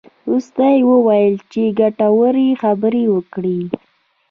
وروسته 0.27 0.63
یې 0.73 0.81
وویل 0.91 1.35
چې 1.51 1.61
ګټورې 1.79 2.47
خبرې 2.61 3.03
وکړې. 3.15 3.59